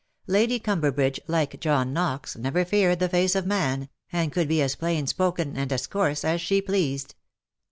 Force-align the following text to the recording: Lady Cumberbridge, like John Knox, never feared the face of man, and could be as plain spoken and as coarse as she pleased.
Lady 0.25 0.57
Cumberbridge, 0.59 1.19
like 1.27 1.59
John 1.59 1.93
Knox, 1.93 2.35
never 2.35 2.65
feared 2.65 2.97
the 2.97 3.07
face 3.07 3.35
of 3.35 3.45
man, 3.45 3.87
and 4.11 4.31
could 4.31 4.47
be 4.47 4.59
as 4.59 4.75
plain 4.75 5.05
spoken 5.05 5.55
and 5.55 5.71
as 5.71 5.85
coarse 5.85 6.25
as 6.25 6.41
she 6.41 6.59
pleased. 6.59 7.13